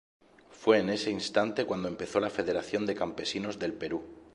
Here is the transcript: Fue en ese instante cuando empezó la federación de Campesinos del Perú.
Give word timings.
Fue 0.49 0.79
en 0.79 0.89
ese 0.89 1.11
instante 1.11 1.65
cuando 1.67 1.87
empezó 1.87 2.19
la 2.19 2.31
federación 2.31 2.87
de 2.87 2.95
Campesinos 2.95 3.59
del 3.59 3.73
Perú. 3.73 4.03